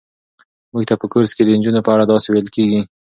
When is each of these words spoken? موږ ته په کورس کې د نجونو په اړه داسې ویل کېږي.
موږ 0.71 0.83
ته 0.89 0.95
په 1.01 1.05
کورس 1.13 1.31
کې 1.35 1.43
د 1.43 1.49
نجونو 1.57 1.81
په 1.85 1.91
اړه 1.95 2.05
داسې 2.11 2.27
ویل 2.29 2.47
کېږي. 2.55 2.81